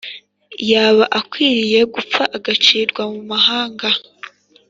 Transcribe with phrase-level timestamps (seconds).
[0.71, 3.87] yaba akwiriye gupfa agacirwa mu mahanga